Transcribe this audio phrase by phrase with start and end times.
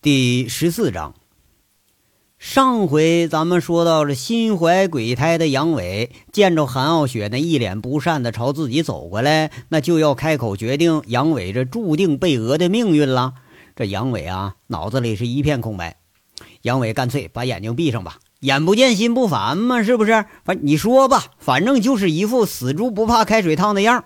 [0.00, 1.16] 第十四章。
[2.38, 13.34] 上回咱们说到了心怀鬼胎的杨伟，见着韩傲雪那一脸不善的朝自己走过来，那就要开口决定杨伟这注定被讹的命运了。
[13.74, 15.96] 这杨伟啊，脑子里是一片空白。
[16.62, 20.26] 杨伟干脆把眼睛闭上吧，眼不见心不烦嘛，是不是？
[20.44, 24.04] 反你说吧，反正就是一副死猪不怕开水烫的样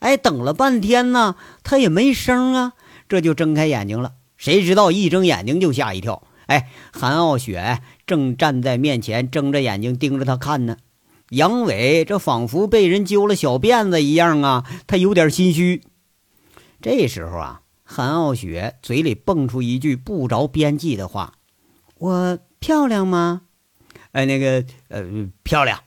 [0.00, 2.74] 哎，等了半天呢，他也没声啊，
[3.08, 4.12] 这就睁开眼睛了。
[4.36, 10.76] 谁知道一睁眼睛就吓一跳，哎，韩傲雪正站在面前，睁着眼睛盯着他看呢。
[11.30, 15.82] 杨伟这仿佛被人揪了小辫子一样啊，他有点心虚。
[16.80, 21.32] 这时候啊，韩傲雪嘴里蹦出一句不着边际的话
[21.98, 23.42] ：“我漂亮吗？”
[24.12, 25.04] 哎，那个呃，
[25.42, 25.80] 漂亮。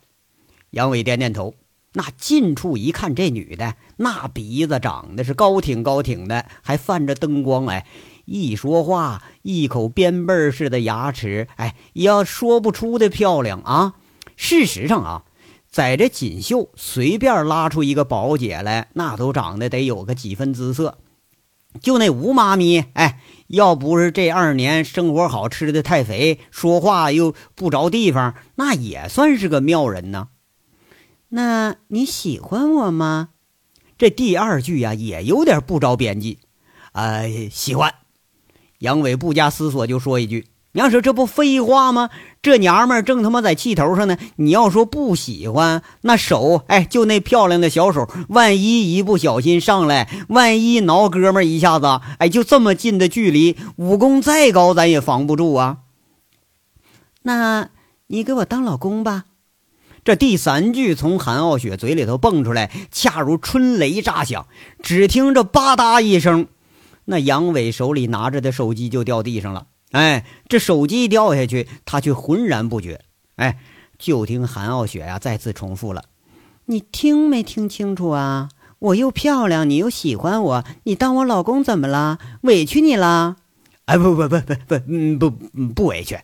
[0.71, 1.55] 杨伟点点头。
[1.93, 7.87] 那近处一看，这女的那鼻子长得是高挺高挺的，还泛着灯光，哎。
[8.29, 13.95] 一说话，一口边背似的牙齿，哎，要说不出的漂亮啊！
[14.35, 15.23] 事实上啊，
[15.67, 20.99] 在这锦绣随便拉出一个宝姐来，那都长得得有个几分姿色。
[21.81, 30.29] 就那吴妈咪，哎，要不是这二年生活好吃的太肥，说话又不着地方，那也算是个妙人呢。
[31.29, 33.29] 那你喜欢我吗？
[33.97, 36.39] 这第二句呀，也有点不着边际。
[36.93, 37.93] 呃，喜欢。
[38.79, 42.09] 杨伟不加思索就说一句：“娘说这不废话吗？
[42.41, 44.17] 这娘们正他妈在气头上呢。
[44.37, 55.79] 你要说不喜欢，那手，哎，就那漂亮的小手，万一一不小心上来，万一挠哥们一下子，哎，就这么近的距离，武功再高，咱也防不住啊。
[57.23, 57.69] 那
[58.07, 59.25] 你给我当老公吧。”
[60.05, 64.47] 这第三句从韩傲雪嘴里头蹦出来，恰如春雷炸响，
[64.81, 66.47] 只听着吧嗒一声。
[67.11, 73.01] 那杨伟手里拿着的手机就掉地上了，哎，这手机掉下去，他却浑然不觉。
[73.35, 73.57] 哎，
[73.97, 76.03] 就听韩傲雪呀再次重复了
[76.65, 78.49] ：“你听没听清楚啊？
[78.77, 82.19] 我又漂亮，你又喜欢我，你当我老公怎么了？
[82.41, 83.37] 委屈你了？
[83.85, 86.19] 哎，不不不不不，嗯，不不委屈。”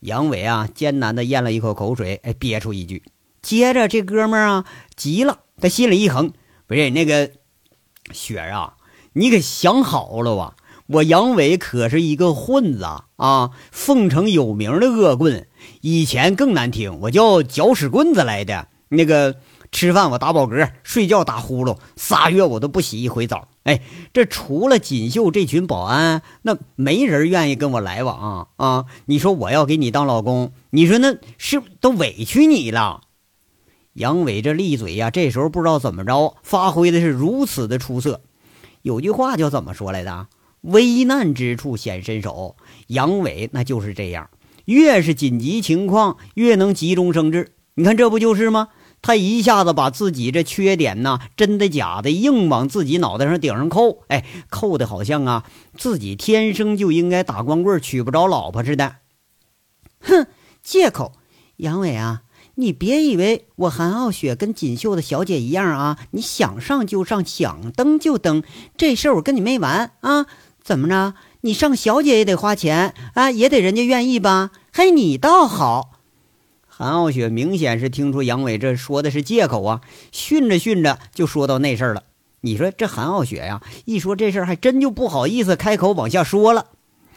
[0.00, 3.02] 杨伟啊艰难的咽了一口口水，哎，憋出一句。
[3.40, 4.66] 接着这哥们儿啊
[4.96, 6.34] 急了，他心里一横
[6.68, 7.30] ：“不是那个
[8.12, 8.74] 雪啊。”
[9.14, 10.54] 你可想好了吧？
[10.86, 12.86] 我杨伟可是一个混子
[13.16, 15.46] 啊，凤城有名的恶棍。
[15.82, 18.68] 以前更难听，我叫搅屎棍子来的。
[18.88, 19.36] 那个
[19.70, 23.48] 吃饭我打饱嗝，睡觉打呼噜，仨月我都不洗一回澡。
[23.64, 23.82] 哎，
[24.14, 28.86] 这除了锦绣这群保安，那没人愿意跟我来往啊！
[29.04, 33.02] 你说我要给你当老公，你说那是都委屈你了。
[33.92, 38.22] 杨伟这利嘴呀，这时候不知道怎么着，发挥的是如此的出色。
[38.82, 40.28] 有句话叫怎么说来的？
[40.62, 42.56] 危难之处显身手。
[42.88, 44.28] 杨伟那就是这样，
[44.64, 47.52] 越是紧急情况，越能急中生智。
[47.74, 48.68] 你看这不就是吗？
[49.00, 54.02] 他一下子把自己这缺点呢，真的假的，硬往自己脑袋上顶上扣。
[54.08, 55.44] 哎，扣的好像啊，
[55.76, 58.96] 自己天生就应该打光棍，娶不着老婆似的。
[60.00, 60.26] 哼，
[60.62, 61.12] 借口，
[61.58, 62.22] 杨伟啊。
[62.60, 65.96] 你别以为我韩傲雪跟锦绣的小姐一样啊！
[66.10, 68.42] 你想上就上，想登就登，
[68.76, 70.26] 这事儿我跟你没完啊！
[70.60, 71.14] 怎么着？
[71.42, 74.50] 你上小姐也得花钱啊，也得人家愿意吧？
[74.72, 76.00] 嘿，你倒好！
[76.66, 79.80] 韩傲雪明显是听出杨伟这说的是借口啊，
[80.10, 82.02] 训着训着就说到那事儿了。
[82.40, 86.66] 你说这韩傲雪呀，一说这事儿还真就不好意思开口往下说了。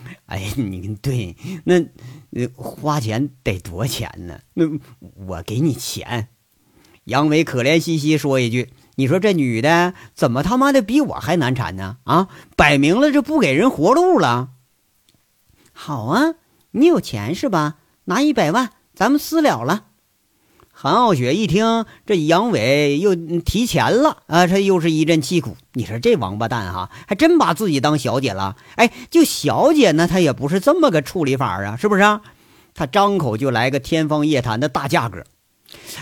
[0.27, 1.35] 哎，你对
[1.65, 1.85] 那。
[2.33, 4.39] 那花钱得多钱呢？
[4.53, 4.63] 那
[5.27, 6.29] 我给你钱。
[7.03, 11.97] 杨伟可怜兮兮说一句：“你说这女的怎么他妈的比我还难缠呢？
[12.05, 14.51] 啊，摆明了就不给人活路了。”
[15.73, 16.35] 好啊，
[16.71, 17.79] 你有钱是吧？
[18.05, 19.87] 拿一百万，咱们私了了。
[20.81, 25.55] 韩傲雪一听这杨伟又提钱了啊，他又是一阵气苦。
[25.73, 28.55] 你说这王八蛋哈，还真把自己当小姐了。
[28.77, 32.01] 哎，就小姐呢，他也不是这么个处理法啊，是不是？
[32.73, 35.23] 他张口就来个天方夜谭的大价格。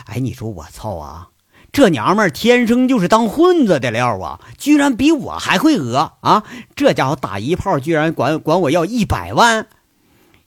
[0.06, 1.28] 哎，你说我操啊，
[1.74, 6.46] 这娘们儿天生就是当混子的料啊，居然比我还会讹啊！
[6.78, 9.68] 这家伙打一炮居然管管我要一百万。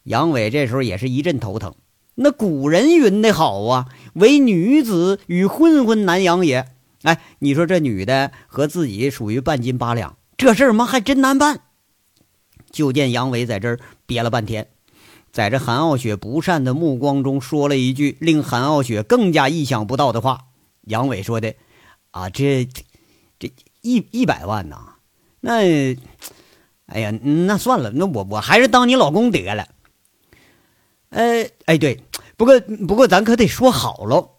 [0.04, 1.74] 杨伟这时候也是一阵头疼。
[2.14, 6.68] 那古人云的好啊，唯女子与混混难养也。
[7.02, 11.60] 哎，你说这女的和自己属于半斤八两，这事儿嘛还真难办。
[12.70, 14.68] 就见杨伟在这儿憋了半天，
[15.32, 20.46] 在这韩傲雪不善的目光中说了一句令韩傲雪更加意想不到的话。
[20.82, 21.54] 杨伟说的
[22.12, 22.68] ：“啊，这
[23.38, 24.94] 这一一百万呐，
[25.40, 25.96] 那……
[26.86, 29.66] 哎呀，那算了，那我我还是当你老公得了。
[31.12, 32.02] 呃，哎，对，
[32.38, 34.30] 不过不过咱可得说好喽。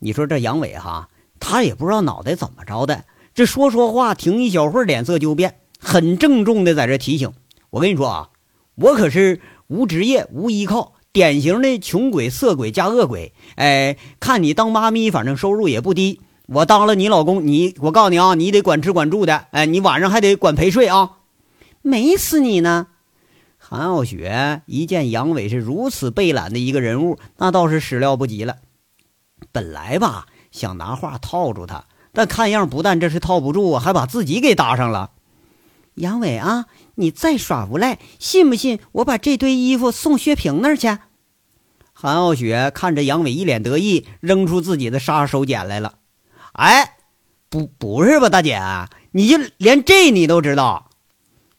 [0.00, 1.08] 你说这杨伟哈，
[1.40, 3.04] 他也不知道脑袋怎么着的，
[3.34, 7.32] 这说说话停一小会儿脸色就变，很郑重的在这提醒
[7.70, 8.28] 我跟你说啊，
[8.74, 13.32] 我可是无职业无依靠，典型的穷鬼色鬼加恶鬼。
[13.56, 16.20] 哎，看你当妈咪，反正收入也不低。
[16.46, 19.46] 我当了你老公，你我告诉你啊，你得管吃管住的。
[19.52, 21.12] 哎，你晚上还得管陪睡啊。
[21.80, 22.88] 美死你呢！
[23.66, 28.58] 韩傲雪一见杨伟是如此被懒的一个人物，那倒是始料不及了。
[29.52, 35.12] 本来吧，想拿话套住他，但看样不但这是套不住，还把自己给搭上了。
[35.94, 36.66] 杨伟啊，
[36.96, 40.98] 你再耍无赖，信不信我把这堆衣服送薛平那儿去？
[41.94, 45.94] 韩傲雪看着杨伟一脸得意，扔出自己的杀手锏来了。
[46.52, 46.98] 哎，
[47.48, 48.60] 不，不是吧，大姐，
[49.12, 50.90] 你就连这你都知道？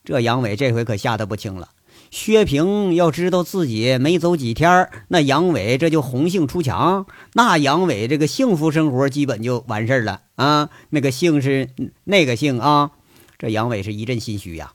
[0.04, 1.70] 这杨伟这回可吓得不轻了。
[2.16, 10.70] 薛平要知道自己没走几天，那杨伟这就红杏出墙，那杨伟这个幸福生活基本就完事儿了啊！
[10.92, 11.72] 那个姓是
[12.06, 12.92] 那个姓啊，
[13.38, 14.72] 这杨伟是一阵心虚呀。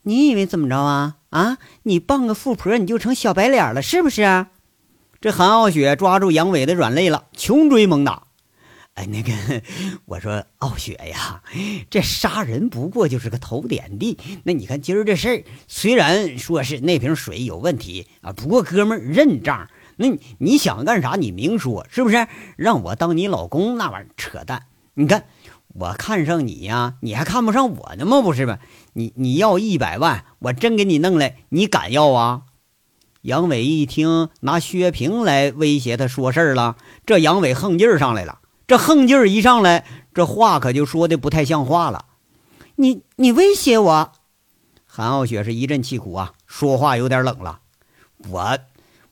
[0.00, 1.16] 你以为怎么着啊？
[1.28, 4.46] 啊，你傍个富婆你就成小白脸了是不是？
[5.20, 8.27] 这韩傲雪抓住杨伟的软肋了，穷追猛打。
[8.98, 9.32] 哎，那个，
[10.06, 11.40] 我说傲雪呀，
[11.88, 14.18] 这杀人不过就是个头点地。
[14.42, 19.68] 那你看今儿这事儿，虽然说是那瓶水有问题啊，不过哥们儿认账。
[19.98, 20.08] 那
[20.38, 21.14] 你想干啥？
[21.14, 22.26] 你明说，是不是？
[22.56, 24.64] 让我当你老公那玩意儿扯淡。
[24.94, 25.26] 你看
[25.68, 28.20] 我看上你呀，你还看不上我呢吗？
[28.20, 28.58] 不是吧？
[28.94, 32.42] 你你要一百万，我真给你弄来，你敢要啊？
[33.22, 38.40] 杨伟一听拿薛平来威胁他说事儿了，这杨伟横劲儿上来了。
[38.68, 42.04] 这横劲儿一上来，这话可就说的不太像话了。
[42.76, 44.12] 你你威胁我？
[44.84, 47.60] 韩傲雪是一阵气苦啊，说话有点冷了。
[48.28, 48.58] 我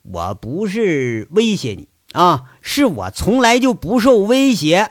[0.03, 4.91] 我不是威胁你啊，是我从来就不受威胁。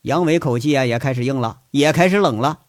[0.00, 2.60] 杨伟口气啊也开始硬了，也开始冷了。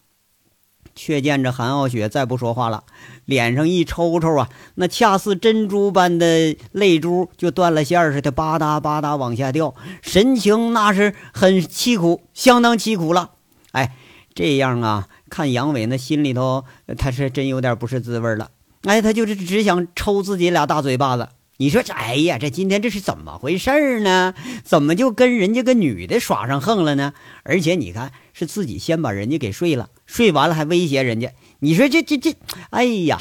[0.98, 2.82] 却见着韩傲雪再不说话了，
[3.24, 9.72] 脸上一抽抽啊，那恰似珍珠般的泪珠就断了线似的，吧嗒吧嗒往下掉，
[10.02, 13.30] 神情那是很凄苦，相当凄苦了。
[13.70, 13.94] 哎，
[14.34, 16.64] 这样啊，看杨伟那心里头，
[16.98, 18.48] 他是真有点不是滋味了。
[18.82, 21.28] 哎，他就是只想抽自己俩大嘴巴子。
[21.60, 24.32] 你说这，哎呀，这今天这是怎么回事呢？
[24.62, 27.14] 怎么就跟人家个女的耍上横了呢？
[27.42, 31.32] 而且你看，是自己先把人家给睡了，睡完了还威胁人家。
[31.58, 32.36] 你说这这这，
[32.70, 33.20] 哎呀，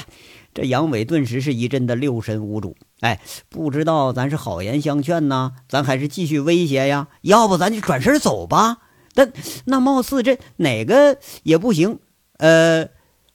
[0.54, 2.78] 这杨伟顿时是一阵的六神无主。
[3.00, 3.19] 哎，
[3.50, 7.07] 不知道咱是好言相劝呢，咱还是继续威胁呀？
[7.24, 8.78] 要不咱就转身走吧？
[9.16, 9.33] 但
[9.66, 11.98] 那貌似这哪个也不行。
[12.38, 12.88] 呃，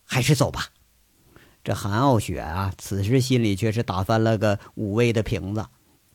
[0.05, 0.69] 还是走吧。
[1.65, 5.67] 这韩傲雪啊，此时心里却是打翻了个五味的瓶子。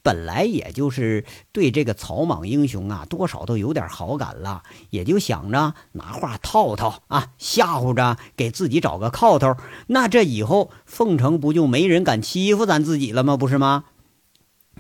[0.04, 9.56] 本来也就是对这个草莽英雄啊，多少都有点好感了，也就想着拿话套套啊，吓唬着给自己找个靠头。
[9.88, 13.36] 那这以后凤城不就没人敢欺负咱自己了吗？
[13.36, 13.84] 不是吗？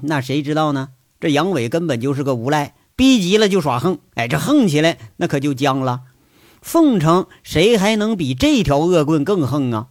[0.01, 0.89] 那谁知道呢？
[1.19, 3.99] 这杨伟根本就是个无赖，逼急了就耍横。
[4.13, 6.03] 哎，这横起来那可就僵了。
[6.61, 9.87] 凤城谁还能比这条恶棍更横啊？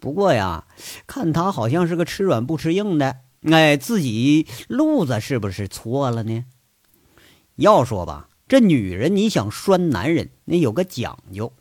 [0.00, 0.66] 不过呀，
[1.06, 6.44] 看他好像是个吃软不吃硬的，哎，自己路子是不是错了呢？
[7.56, 11.52] 要说吧，这女人你想拴男人，那有个讲究，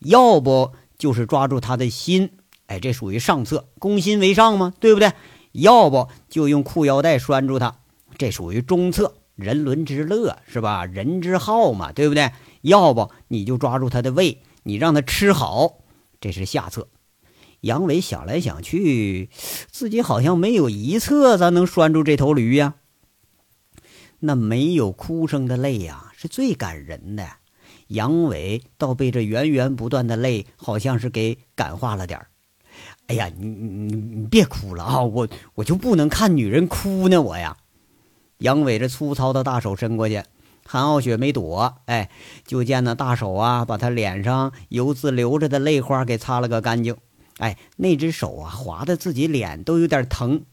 [0.00, 2.30] 要不就是抓住他的心，
[2.66, 5.12] 哎，这属于上策，攻心为上嘛，对不对？
[5.52, 7.78] 要不就用裤腰带拴住他，
[8.18, 10.84] 这属于中策，人伦之乐是吧？
[10.84, 12.30] 人之好嘛，对不对？
[12.60, 15.78] 要不你就抓住他的胃，你让他吃好，
[16.20, 16.88] 这是下策。
[17.66, 19.28] 杨伟想来想去，
[19.70, 22.74] 自己好像没有一侧咱能拴住这头驴呀。
[24.20, 27.26] 那没有哭声的泪呀，是最感人的。
[27.88, 32.28] 杨伟倒被这源源不断的泪，好像是给感化了点儿。
[33.08, 35.02] 哎呀，你你你别哭了啊！
[35.02, 37.56] 我我就不能看女人哭呢，我呀。
[38.38, 40.22] 杨伟这粗糙的大手伸过去，
[40.66, 42.10] 韩傲雪没躲，哎，
[42.46, 46.96] 就见那大手啊，把他脸上油渍流着的泪花给擦了个干净。
[47.38, 50.44] 哎，那只手啊，划的自己脸都有点疼。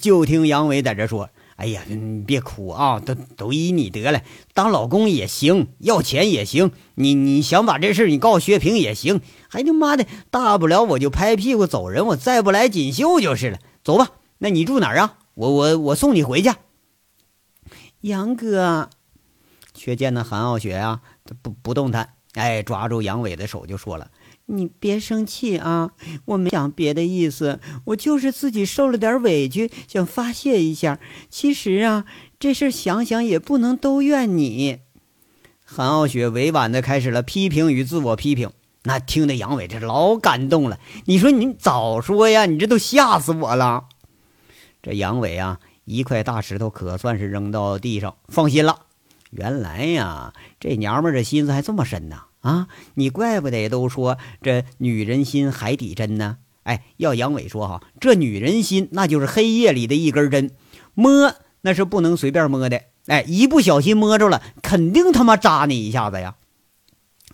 [0.00, 6.72] 就听杨伟在这说：“哎呀，你别哭啊，都都依你得了，当老公也行，要钱也行。
[6.96, 13.58] 你你想把这事你告薛平也行，还他妈的，大不了我就拍屁股走人，我再不来锦绣就是了。
[13.84, 15.18] 走吧，那你住哪儿啊？
[15.34, 16.50] 我我我送你回去。”
[18.02, 18.90] 杨哥，
[19.72, 21.02] 却见那韩傲雪啊，
[21.40, 24.10] 不不动弹，哎，抓住杨伟的手就说了。
[24.46, 25.92] 你别生气啊，
[26.26, 31.00] 我没想别的意思，我就是自己受了点委屈，想发泄一下。
[31.30, 32.04] 其实啊，
[32.38, 34.80] 这事想想也不能都怨你。
[35.64, 38.50] 韩傲雪委婉的开始了批评与自我批评，
[38.82, 40.78] 那听得杨伟这老感动了。
[41.06, 43.84] 你说你早说呀，你这都吓死我了。
[44.82, 48.80] 这杨伟啊，一块大石头可算是扔到地上，放心了。
[49.30, 52.24] 原来呀，这娘们儿这心思还这么深呢。
[52.44, 56.36] 啊，你怪不得都说这女人心海底针呢？
[56.64, 60.50] 哎，要杨伟说哈，这女人心那就是黑夜里的一根针，
[60.92, 62.82] 摸那是不能随便摸的。
[63.06, 66.36] 哎，一不小心摸着了，肯定他妈扎你一下子呀！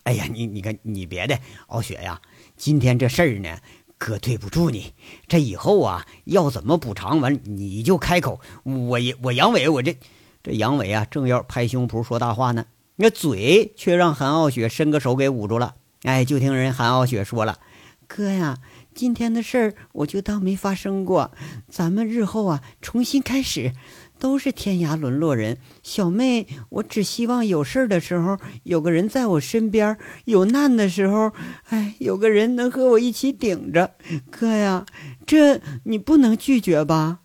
[0.04, 2.20] 哎呀，你你看你别的，敖雪呀，
[2.56, 3.58] 今天这事儿呢，
[3.98, 4.94] 哥对不住你。
[5.26, 8.40] 这以后啊，要怎么补偿完你就开口。
[8.62, 9.98] 我我杨伟，我这
[10.44, 12.66] 这杨伟啊，正要拍胸脯说大话呢。
[13.02, 15.76] 那嘴却让韩傲雪伸个手给捂住了。
[16.02, 17.58] 哎，就听人韩傲雪说了
[18.06, 18.58] ：“哥呀，
[18.94, 21.30] 今天的事儿我就当没发生过。
[21.66, 23.72] 咱们日后啊，重新开始，
[24.18, 25.56] 都是天涯沦落人。
[25.82, 31.32] 小妹，我只希望有事儿的时候有个人在我身边，有难的时候，
[31.70, 33.92] 哎，有个人能和我一起顶着。
[34.30, 34.84] 哥呀，
[35.24, 37.20] 这你不能拒绝吧？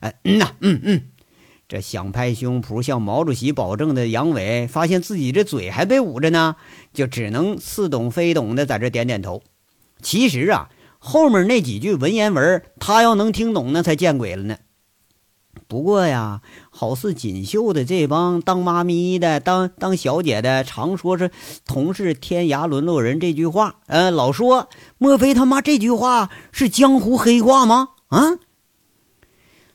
[0.00, 1.02] 哎，嗯呐，嗯嗯。”
[1.68, 6.56] 这想拍胸脯向毛主席保证的杨伟，发现自己这嘴还被捂着呢，
[6.94, 9.42] 就只能似懂非懂的在这点点头。
[10.00, 14.56] 其实啊，后面那几句文言文，他要能听懂，那才见鬼了呢。
[15.66, 21.30] 不过呀，好似锦绣的这帮当妈咪的、当当小姐的，常说是
[21.66, 27.90] 同是天涯沦落人这句话，呃，老说，莫非他妈这句话是江湖黑话吗？
[28.06, 28.38] 啊？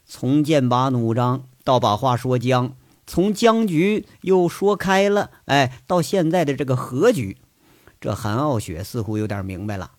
[0.07, 1.43] 从剑拔弩张。
[1.63, 2.74] 倒把话说僵，
[3.08, 7.38] 从僵局又说开了，哎，到现在的这个和局，
[8.01, 9.91] 这韩傲雪似乎有点明白了。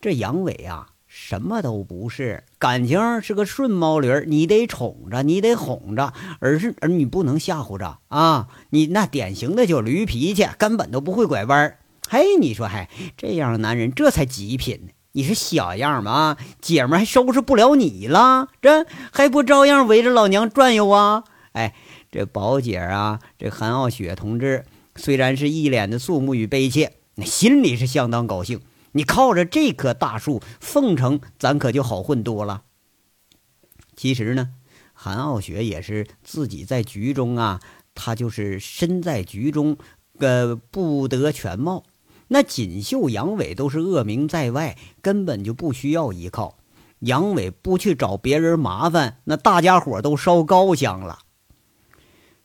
[0.00, 8.48] 这杨伟啊，什么都不是，感情是个顺毛驴，你得宠着，你得哄着，而是而你不能吓唬着啊！
[8.70, 14.92] 你那典型的就驴脾气，根本都不会拐弯嘿，你说，嘿，这样的男人这才极品呢。
[15.12, 16.36] 你是小样吗？
[16.60, 21.24] 姐们还收拾不了你了，这还不照样围着老娘转悠啊？
[21.52, 21.74] 哎，
[22.10, 24.64] 这宝姐啊，这韩傲雪同志
[24.96, 28.60] 虽然是一脸的肃穆与悲切，那心里是相当高兴。
[28.92, 32.62] 你靠着这棵大树，凤城咱可就好混多了。
[33.94, 34.50] 其实呢，
[34.94, 37.60] 韩傲雪也是自己在局中啊，
[37.94, 39.76] 他就是身在局中，
[40.18, 41.84] 呃，不得全貌。
[42.32, 46.56] 那锦绣、杨伟都是恶名在外，根本就不需要依靠。
[47.00, 51.18] 杨伟不去找别人麻烦，那大家伙都烧高香了。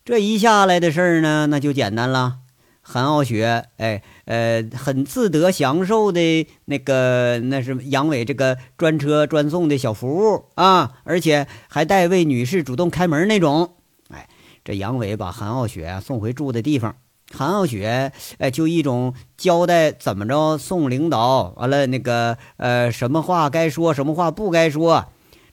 [0.04, 2.40] 这一下来的事儿呢，那就简单了。
[2.82, 13.76] 韩傲雪，哎，呃，很自得享受的那个，那是杨伟这个专车专送的小服务啊，而且还带位女士主动开门那种。
[14.10, 14.28] 哎，
[14.62, 16.96] 这杨伟把韩傲雪送回住的地方。
[17.30, 25.06] 韩傲雪，哎，就一种交代怎么着送领导，完了那个呃，什么话该说，什么话不该说。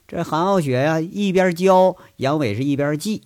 [0.08, 3.24] 这韩傲雪呀，一边教杨伟是一边记，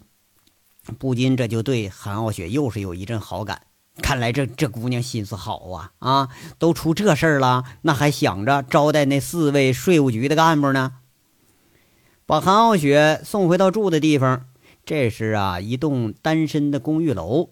[0.99, 3.63] 不禁这就对韩傲雪又是有一阵好感。
[4.03, 6.29] 看来这这姑娘心思好啊啊！
[6.59, 10.93] 都出这事儿了，那还想着招待那四位税务局的干部呢。
[12.25, 14.47] 把韩傲雪送回到住的地方，
[14.85, 17.51] 这是啊一栋单身的公寓楼。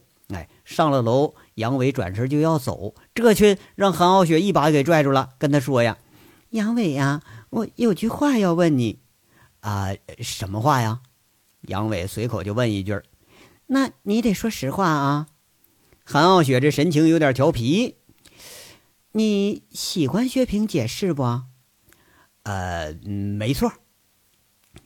[0.68, 5.96] 上了楼，杨伟转身就要走，这却让韩傲雪一把给拽住了，跟他说：“呀，
[6.50, 8.98] 杨伟呀，我有句话要问你，
[9.60, 11.00] 啊，什么话呀？”
[11.68, 13.00] 杨伟随口就问一句
[13.68, 15.28] ：“那你得说实话啊。”
[16.04, 17.96] 韩傲雪这神情有点调皮
[19.12, 21.44] ：“你喜欢薛平姐是不
[22.44, 23.72] ？”“呃，没错。”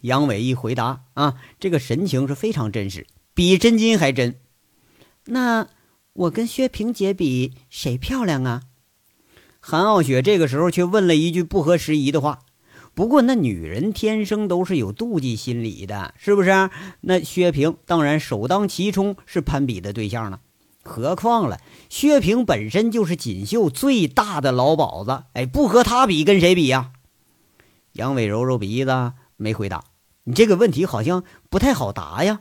[0.02, 4.38] 杨伟一回答，啊，这个神情是非常真实，比真金还真。
[5.26, 5.68] 那
[6.12, 8.62] 我跟薛平姐比，谁漂亮啊？
[9.60, 12.40] 韩傲雪这个时候却问了一句不合时宜的话。
[12.94, 16.68] 不过那女人天生都是有妒忌心理的，是不是？
[17.00, 20.40] 那薛平当然首当其冲是攀比的对象了。
[20.82, 26.92] 何况了，薛平本身就是锦绣最大的老鸨子，哎，不和他比，跟谁比呀？
[27.92, 29.84] 杨伟揉揉鼻子，没回答。
[30.24, 32.40] 你这个问题好像不太好答呀。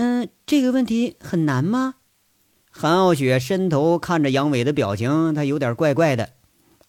[0.00, 1.96] 嗯，这个问题很难吗？
[2.70, 6.30] 韩傲雪伸头看着杨伟的表情，他有点怪怪的。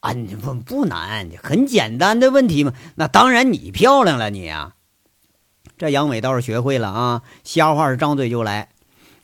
[0.01, 2.71] 啊，不不难，很简单的问题嘛。
[2.97, 4.75] 那当然，你漂亮了，你啊。
[5.75, 8.69] 这杨伟倒是学会了啊，瞎话是张嘴就来。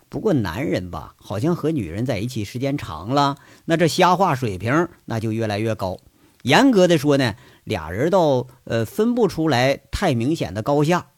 [0.09, 5.99] 不过男人吧，好像和女人在一起时间长了，那这瞎话水平那就越来越高。
[6.41, 11.09] 严格的说呢，俩人倒呃分不出来太明显的高下。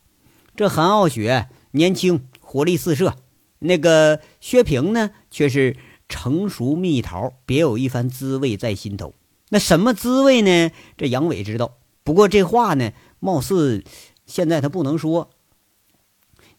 [0.53, 3.11] 这韩傲雪年轻，活力四射；
[3.59, 5.75] 那个薛平呢，却是
[6.07, 9.13] 成熟蜜桃，别有一番滋味在心头。
[9.49, 10.71] 那什么滋味呢？
[10.95, 11.77] 这杨伟知道。
[12.05, 13.83] 不过这话呢，貌似
[14.25, 15.29] 现在他不能说。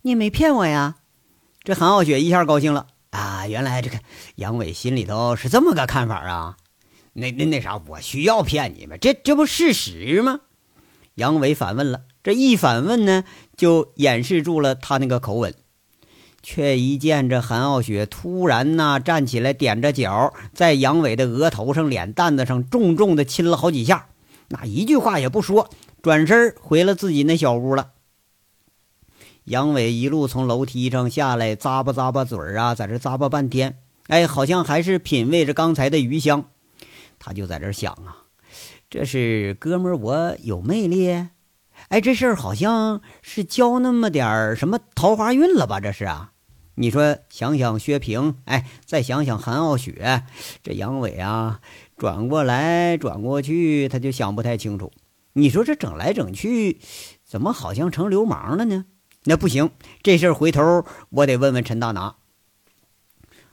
[0.02, 0.96] 你没骗我呀？
[1.64, 3.46] 这韩傲雪一下高兴了啊！
[3.48, 3.98] 原来这个
[4.34, 6.58] 杨伟心里头是这么个看法啊！
[7.14, 8.98] 那那那啥，我需要骗你吗？
[8.98, 10.40] 这这不事实吗？
[11.14, 12.02] 杨伟反问了。
[12.22, 13.24] 这一反问呢，
[13.56, 15.54] 就掩饰住了他那个口吻。
[16.50, 24.06] 却一见这韩傲雪突然呐站起来，踮着脚，在杨伟的额头上、脸蛋子上重重的亲了好几下，
[24.48, 25.68] 那一句话也不说，
[26.00, 27.90] 转身回了自己那小屋了。
[29.44, 33.76] 杨伟一路从楼梯上下来，咂巴咂巴嘴啊，在这咂巴半天，
[34.06, 36.46] 哎，好像还是品味着刚才的余香。
[37.18, 38.24] 他就在这想啊，
[38.88, 41.10] 这是哥们儿我有魅力，
[41.88, 45.78] 哎，这事儿好像是交那么点儿什么桃花运了吧？
[45.78, 46.32] 这是啊，
[46.80, 50.22] 你说想想薛平，哎，再想想韩傲雪，
[50.62, 51.60] 这杨伟啊，
[51.96, 54.92] 转过来转过去，他就想不太清楚。
[55.32, 56.78] 你说这整来整去，
[57.24, 58.84] 怎么好像成流氓了呢？
[59.24, 59.70] 那不行，
[60.04, 62.14] 这事儿回头我得问问陈大拿。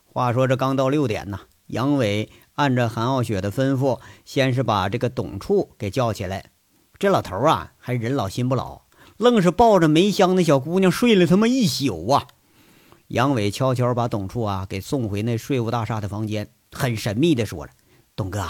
[0.04, 6.52] 话说这刚到六点呢，杨伟按照韩傲雪的吩咐，先是把这个董处给叫起来。
[6.96, 8.82] 这老头啊，还人老心不老，
[9.16, 12.28] 愣是抱着梅香的小姑娘睡了他妈一宿啊。
[13.08, 17.72] 杨伟悄悄把董处啊给送回那税务大厦的房间，很神秘的说了
[18.16, 18.48] ：“董哥，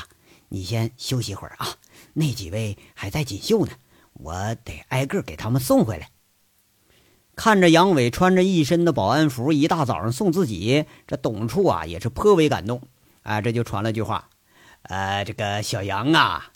[0.48, 1.68] 你先休息会儿啊，
[2.14, 3.72] 那几位还在锦绣呢，
[4.14, 4.32] 我
[4.64, 6.10] 得挨个给他们送回来。”
[7.36, 12.80] 看着杨伟穿着一身的保安服，一大早上送自己，这董处啊也是颇为感动。
[13.22, 14.30] 啊，这就传了句话
[14.88, 16.46] ：“呃，这个小杨啊，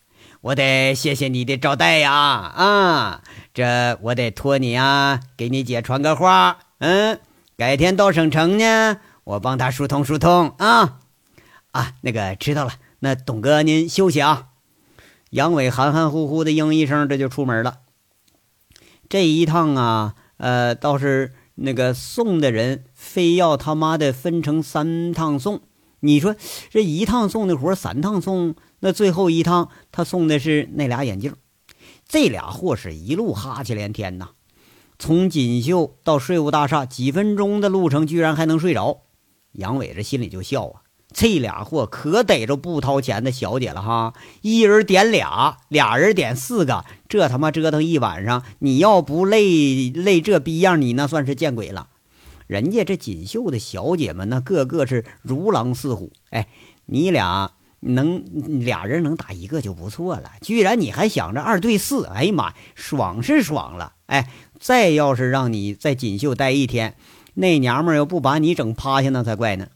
[0.40, 2.12] 我得谢谢你的招待呀！
[2.12, 6.60] 啊，这我得托你啊，给你姐传个话。
[6.78, 7.20] 嗯，
[7.60, 11.00] 改天到省城呢，我帮他疏通疏通啊。
[11.72, 12.72] 啊，那个知道了。
[13.00, 14.46] 那董哥您休息啊。”
[15.28, 17.80] 杨伟含含糊糊的应一声，这就出门了。
[19.10, 20.14] 这一趟啊。
[20.38, 25.60] 呃，倒是那个送的人非要他妈的分成三趟送，
[26.00, 26.34] 你说
[26.70, 31.36] 这一趟送的活三趟送，那最后一趟他送的是那俩眼镜，
[32.08, 34.30] 这俩货是一路哈气连天呐。
[35.00, 39.04] 从锦绣到税务大厦几分钟的路程，居然还能睡着，
[39.52, 40.82] 杨伟这心里就笑啊。
[41.10, 44.12] 这俩货可逮着不掏钱的小姐了哈！
[44.42, 51.88] 一人点俩，俩人点四个，这他妈折腾一晚上，你要不累累这逼样，你那算是见鬼了。
[52.46, 56.12] 人家这锦绣的小姐们，那个个是如狼似虎。
[56.28, 56.46] 哎，
[56.84, 58.24] 你俩能
[58.64, 62.06] 俩人能打一个就不错了，居然你还想着二对四？
[62.06, 63.94] 哎呀妈，爽是爽了。
[64.06, 66.94] 哎，再要是让你在锦绣待一天，
[67.34, 69.68] 那娘们儿要不把你整趴下，那才怪呢。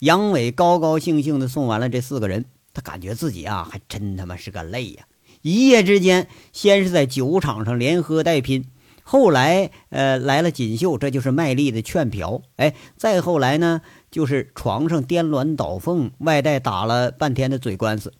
[0.00, 5.04] 杨伟高高兴兴的送完了这四个人，他感觉自己啊，还真他妈是个累呀！
[5.42, 8.64] 一夜之间，先是在酒场上连喝带拼，
[9.02, 13.82] 后来呃来了锦绣，这就是卖力的劝嫖，哎，再后来呢，
[14.14, 18.12] 就是床上颠鸾倒凤，外带打了半天的嘴官司，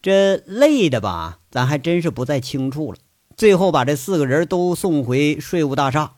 [0.00, 2.98] 这累的吧，咱还真是不再清楚了。
[3.36, 6.14] 最后把这四个人都送回税务大厦，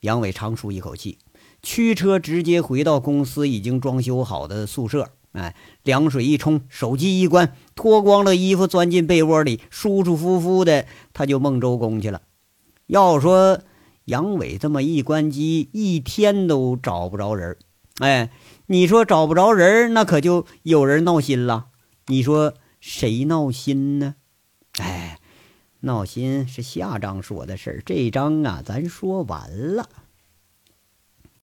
[0.00, 1.18] 杨伟长舒一口气。
[1.62, 12.22] 驱车直接回到公司已经装修好的宿舍，哎，凉水一冲，手机一关，脱光了衣服钻进被窝里，舒舒服服的他就梦周公去了。
[12.88, 13.60] 要说
[14.06, 17.56] 杨伟这么一关机，一天都找不着人
[17.98, 18.30] 哎，
[18.66, 21.68] 你说找不着人那可就有人闹心了。
[22.06, 24.16] 你说谁闹心呢？
[24.78, 25.18] 哎，
[25.80, 29.88] 闹心是下章说的事儿，这章啊咱说完了。